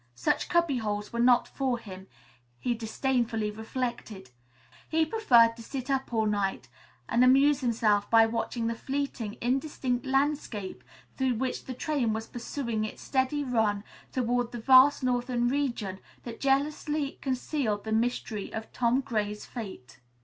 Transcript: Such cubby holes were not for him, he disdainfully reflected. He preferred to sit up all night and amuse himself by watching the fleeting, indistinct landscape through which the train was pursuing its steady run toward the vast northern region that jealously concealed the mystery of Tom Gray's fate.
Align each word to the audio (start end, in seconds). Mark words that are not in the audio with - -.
Such 0.15 0.49
cubby 0.49 0.77
holes 0.79 1.13
were 1.13 1.19
not 1.19 1.47
for 1.47 1.77
him, 1.77 2.07
he 2.57 2.73
disdainfully 2.73 3.51
reflected. 3.51 4.31
He 4.89 5.05
preferred 5.05 5.55
to 5.57 5.61
sit 5.61 5.91
up 5.91 6.11
all 6.11 6.25
night 6.25 6.67
and 7.07 7.23
amuse 7.23 7.61
himself 7.61 8.09
by 8.09 8.25
watching 8.25 8.65
the 8.65 8.73
fleeting, 8.73 9.37
indistinct 9.41 10.07
landscape 10.07 10.83
through 11.17 11.35
which 11.35 11.65
the 11.65 11.75
train 11.75 12.13
was 12.13 12.25
pursuing 12.25 12.83
its 12.83 13.03
steady 13.03 13.43
run 13.43 13.83
toward 14.11 14.51
the 14.51 14.57
vast 14.59 15.03
northern 15.03 15.47
region 15.47 15.99
that 16.23 16.39
jealously 16.39 17.19
concealed 17.21 17.83
the 17.83 17.91
mystery 17.91 18.51
of 18.51 18.73
Tom 18.73 19.01
Gray's 19.01 19.45
fate. 19.45 19.99